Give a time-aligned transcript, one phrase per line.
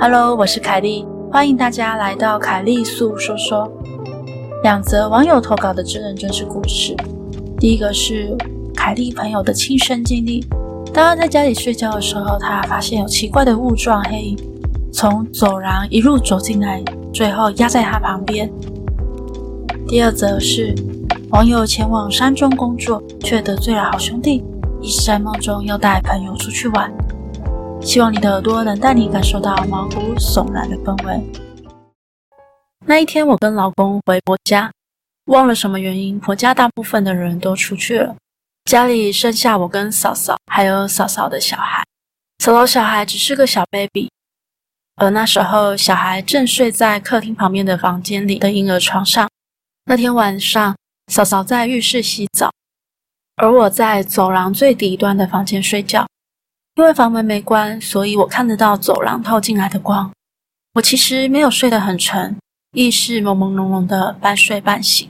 [0.00, 3.68] Hello，我是凯莉，欢迎大家来到凯莉粟说说。
[4.62, 6.94] 两则网友投稿的真人真事故事。
[7.58, 8.32] 第一个是
[8.76, 10.46] 凯莉朋友的亲身经历，
[10.94, 14.38] 当他在家里睡觉的时候，他发现有奇怪的雾状黑影
[14.92, 16.80] 从走廊一路走进来，
[17.12, 18.48] 最后压在他旁边。
[19.88, 20.76] 第二则是
[21.30, 24.44] 网友前往山中工作，却得罪了好兄弟，
[24.80, 26.88] 一直在梦中要带朋友出去玩。
[27.80, 31.22] 希望你的耳朵能带你感受到毛骨悚然的氛围。
[32.84, 34.70] 那一天，我跟老公回婆家，
[35.26, 38.16] 忘了什么原因，婆家大部分的人都出去了，
[38.64, 41.84] 家里剩下我跟嫂嫂，还有嫂嫂的小孩。
[42.42, 44.10] 嫂嫂小孩只是个小 baby，
[44.96, 49.28] 而那时候小孩正睡在客厅旁边的房间里的婴儿床上。
[49.84, 50.76] 那天晚上，
[51.12, 52.50] 嫂嫂在浴室洗澡，
[53.36, 56.06] 而我在走廊最底端的房间睡觉。
[56.78, 60.08] 因为房门没关，所以我看得到走廊透进来的光。
[60.74, 62.36] 我其实没有睡得很沉，
[62.72, 65.08] 意识朦朦胧胧的半睡半醒。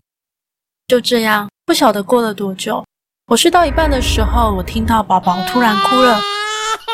[0.87, 2.83] 就这样，不晓得过了多久，
[3.27, 6.19] 我睡到一半的时候，我听到宝宝突然哭了，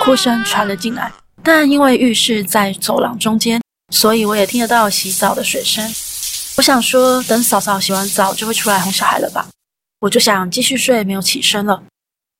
[0.05, 1.13] 哭声传了进来。
[1.41, 5.89] 但因为浴室在走廊中间，所以我也听得到洗澡的水声。
[6.57, 9.47] 我想说，等嫂嫂洗完澡就会出来哄小孩了吧？
[10.01, 11.81] 我就想继续睡，没有起身了。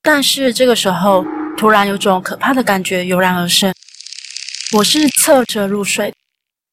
[0.03, 1.25] 但是这个时候。
[1.57, 3.73] 突然有种可怕的感觉油然而生，
[4.77, 6.13] 我是侧着入睡，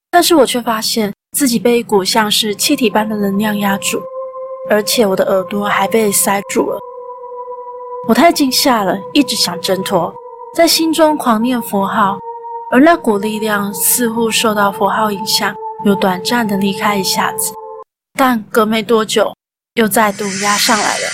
[0.10, 4.02] 但是我却发现自己被一股像是气体般的能量压住，
[4.70, 6.78] 而且我的耳朵还被塞住了。
[8.08, 10.14] 我太惊吓了，一直想挣脱，
[10.56, 12.18] 在心中狂念佛号，
[12.72, 17.54] 而那股力量似乎受到佛号影响，有短暂的离开一下子，
[18.18, 19.34] 但隔没多久
[19.76, 21.08] 又再度压上来了。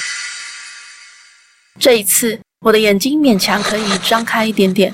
[1.78, 2.40] 这一次。
[2.62, 4.92] 我的眼睛勉强可以张开一点点，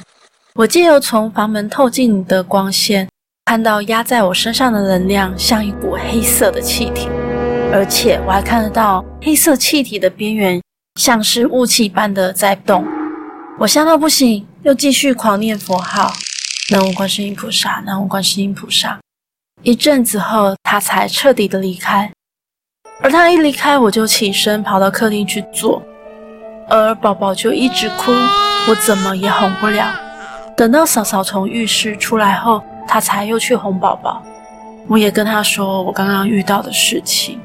[0.56, 3.08] 我借由从房门透进的光线，
[3.46, 7.08] 看到压在我身上的能量像一股黑色的气体，
[7.72, 10.62] 而且我还看得到黑色气体的边缘
[11.00, 12.86] 像是雾气般的在动。
[13.58, 16.12] 我吓到不行，又继续狂念佛号：
[16.70, 19.00] 南无观世音菩萨，南无观世音菩萨。
[19.62, 22.12] 一阵子后，他才彻底的离开，
[23.02, 25.82] 而他一离开，我就起身跑到客厅去坐。
[26.70, 28.12] 而宝宝就一直哭，
[28.70, 29.94] 我怎么也哄不了。
[30.56, 34.22] 等到嫂嫂从浴室出来后，她才又去哄宝宝。
[34.88, 37.40] 我也跟她说我刚刚遇到的事情，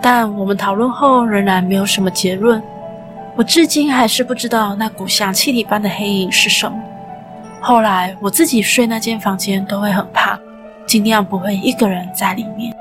[0.00, 2.62] 但我们讨论后仍然没有什么结论。
[3.36, 6.76] 我至今还是不知道那股像气体般的黑影是什么。
[7.60, 10.38] 后来我自己睡那间房间都会很怕，
[10.86, 12.74] 尽量不会一个人在里面。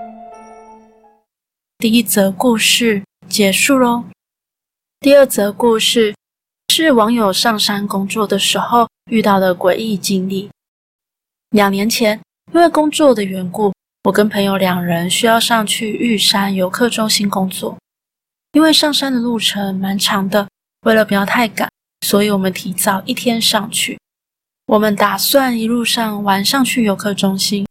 [1.80, 4.04] 第一则故事结束喽。
[5.04, 6.16] 第二则故事
[6.70, 10.50] 是网友上山工作的时候遇到的诡异经历。
[11.50, 12.18] 两年前，
[12.54, 13.74] 因为工作的缘故，
[14.06, 17.78] 我跟朋友两人需要上去玉山游客中心工作。
[18.54, 20.48] 因为上山的路程蛮长的，
[20.86, 21.70] 为了不要太赶，
[22.08, 24.00] 所以我们提早一天上去。
[24.68, 27.68] 我们打算一路上玩上去游客中心。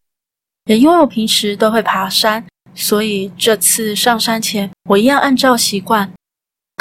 [0.66, 2.44] 也因为我平时都会爬山，
[2.74, 6.12] 所以这次上山前，我一样按照习惯。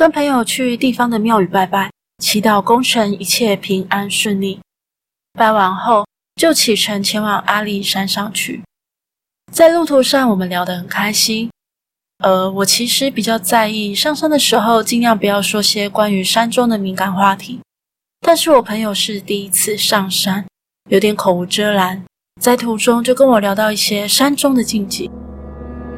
[0.01, 4.59] 跟朋友去地方的庙宇拜拜，祈祷工程一切平安顺利。
[5.38, 8.63] 拜完后就启程前往阿里山上去。
[9.53, 11.51] 在路途上，我们聊得很开心。
[12.17, 17.59] 而我其实比较在意上山的时候，尽量不要说些关于山中的敏感话题。
[18.22, 20.44] 但是我朋友是第一次上山，
[20.89, 22.03] 有点口无遮拦，
[22.41, 25.12] 在途中就跟我聊到一些山中的禁忌。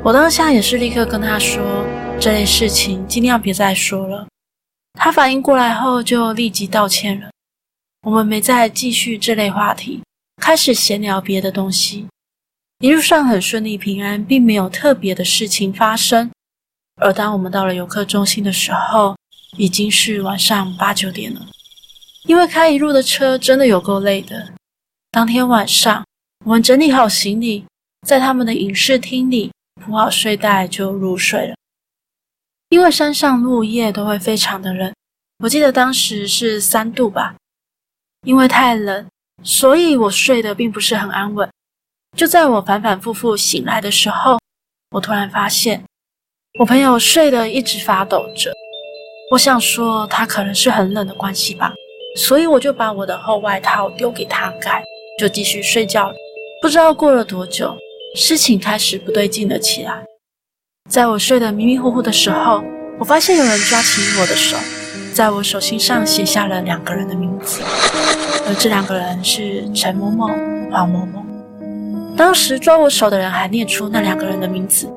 [0.04, 1.64] 我当下也是立刻跟他说。
[2.20, 4.28] 这类事情尽量别再说了。
[4.94, 7.30] 他反应过来后就立即道歉了。
[8.04, 10.02] 我们没再继续这类话题，
[10.42, 12.06] 开始闲聊别的东西。
[12.80, 16.30] 一路上很顺利平安，并没有特别的事情发生。
[17.02, 19.16] 而当我们到了游客中心的时候，
[19.58, 21.46] 已经是晚上八九点了。
[22.26, 24.54] 因为开一路的车真的有够累的。
[25.12, 26.06] 当天晚上，
[26.46, 27.66] 我们整理好行李，
[28.08, 29.52] 在他们的影视厅里
[29.82, 31.56] 铺好睡袋就入睡了。
[32.74, 34.92] 因为山上入夜都会非常的冷，
[35.44, 37.36] 我记得当时是三度吧。
[38.26, 39.06] 因为太冷，
[39.44, 41.48] 所以我睡得并不是很安稳。
[42.18, 44.40] 就在我反反复复醒来的时候，
[44.90, 45.84] 我突然发现
[46.58, 48.52] 我朋友睡得一直发抖着。
[49.30, 51.72] 我想说他可能是很冷的关系吧，
[52.18, 54.84] 所以我就把我的厚外套丢给他盖，
[55.20, 56.12] 就继续睡觉。
[56.60, 57.78] 不知道过了多久，
[58.16, 60.04] 事情开始不对劲了起来。
[60.90, 62.64] 在我睡得迷迷糊糊的时候，
[63.00, 64.56] 我发现有人抓起我的手，
[65.12, 67.62] 在我手心上写下了两个人的名字，
[68.46, 70.28] 而这两个人是陈某某
[70.72, 71.26] 黄某某。
[72.16, 74.88] 当时抓我手的人还念出那两个人的名字。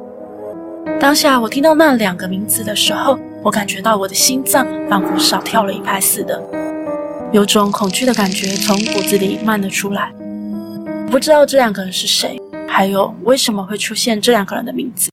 [1.00, 6.42] 当下我听到那两个名字的时候，我感觉到我的心脏仿佛少跳了一拍似的，
[7.32, 10.12] 有种恐惧的感觉从骨子里漫了出来。
[11.10, 12.38] 不知道这两个人是谁，
[12.68, 15.08] 还有为什么会出现这两个人的名字。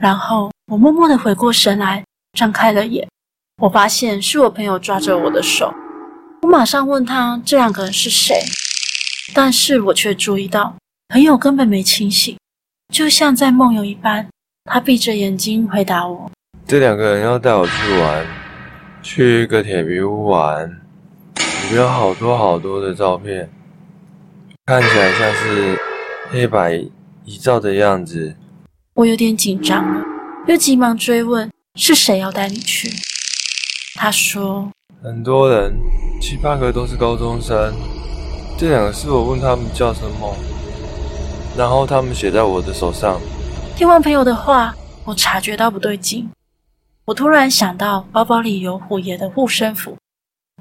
[0.00, 2.02] 然后我默默地回过神来，
[2.32, 3.06] 张开了眼，
[3.60, 5.70] 我发现是我朋友抓着我的手。
[6.40, 8.34] 我马上问他这两个人是谁，
[9.34, 10.74] 但是我却注意到
[11.08, 12.34] 朋友根本没清醒，
[12.90, 14.26] 就像在梦游一般。
[14.64, 16.30] 他闭着眼睛回答我
[16.66, 18.26] ：“这两个人要带我去玩，
[19.02, 20.66] 去一个铁皮屋玩，
[21.36, 23.50] 里面有好多好多的照片，
[24.64, 25.78] 看起来像是
[26.30, 26.82] 黑白
[27.24, 28.34] 遗照的样子。”
[29.00, 30.04] 我有点紧张了，
[30.46, 32.86] 又急忙追问：“是谁要带你去？”
[33.96, 34.70] 他说
[35.02, 35.74] ：“很多人。”
[36.20, 37.74] 七八个都是高中生，
[38.58, 40.36] 这两个是我问他们叫什么，
[41.56, 43.18] 然后他们写在我的手上。
[43.74, 44.74] 听完朋友的话，
[45.06, 46.30] 我察觉到不对劲，
[47.06, 49.96] 我突然想到包包里有虎爷的护身符，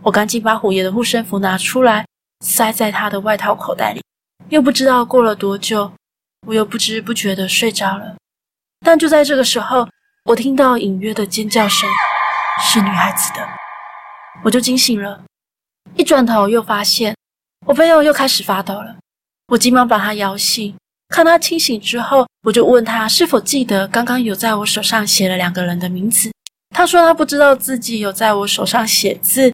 [0.02, 2.06] 我赶紧把虎爷的护身符拿出来，
[2.40, 4.02] 塞在他的外套口袋里。
[4.48, 5.92] 又不知道过了多久，
[6.48, 8.16] 我又不知不觉的睡着了。
[8.86, 9.88] 但就在这个时候，
[10.26, 11.90] 我听到隐约的尖叫声，
[12.62, 13.48] 是女孩子的，
[14.44, 15.22] 我就惊醒了。
[15.96, 17.16] 一转头，又发现
[17.66, 18.96] 我朋友又开始发抖了。
[19.48, 20.76] 我急忙把他摇醒，
[21.10, 26.32] 看他清醒之后，我就问他是否记得刚刚有在我手上写了两个人的名字。
[26.76, 29.52] 他说他不知道自己有在我手上写字，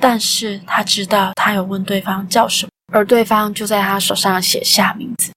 [0.00, 5.30] 但是他知道他有问对方叫什么，而对方就在他手上写下名字。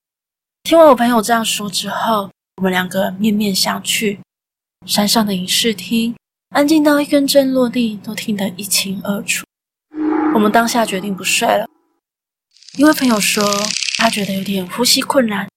[0.64, 4.18] 听完我朋友这样说之后，我们两个面面相觑。
[4.86, 6.16] 山上的影视厅
[6.50, 9.46] 安静到一根针落地都听得一清二楚。
[10.34, 11.68] 我们当下决定不睡了，
[12.78, 13.44] 因为朋友说
[13.98, 15.48] 他觉得有点呼吸困难，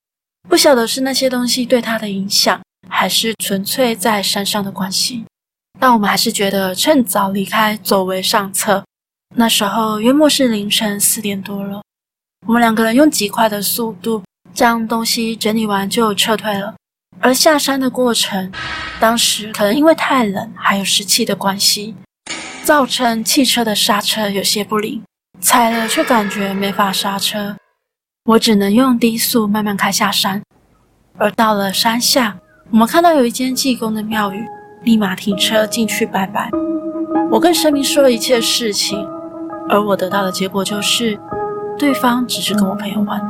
[0.48, 5.24] 不晓得是那些东西对他的影响，还是纯粹在山上的关系。
[5.78, 8.84] 但我们还是觉得趁早离开走为上策。
[9.36, 11.82] 那时候约莫是凌晨四点多了，
[12.46, 14.22] 我们两个人用极快的速度
[14.52, 16.74] 将东西整理完就撤退了。
[17.18, 18.52] 而下山的过程，
[19.00, 21.94] 当时可能因为太冷，还有湿气的关系。
[22.62, 25.02] 造成汽车的刹车有些不灵，
[25.40, 27.56] 踩了却感觉没法刹车，
[28.26, 30.40] 我只能用低速慢慢开下山。
[31.18, 32.38] 而到了山下，
[32.70, 34.46] 我们看到有一间济公的庙宇，
[34.84, 36.50] 立马停车进去拜拜。
[37.30, 39.04] 我跟神明说了一切事情，
[39.68, 41.18] 而我得到的结果就是，
[41.78, 43.20] 对方只是跟我朋友玩。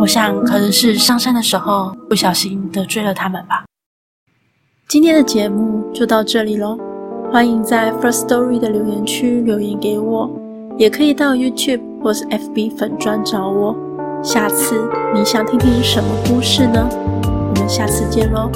[0.00, 3.64] 我想可能是上山的时候不小心得罪了他们吧。
[4.88, 6.78] 今天的节目就到这里喽。
[7.30, 10.28] 欢迎在 First Story 的留言区留言给我，
[10.76, 13.76] 也可以到 YouTube 或是 FB 粉专找我。
[14.22, 14.74] 下次
[15.14, 16.88] 你想听听什么故事呢？
[17.22, 18.50] 我们下次见喽。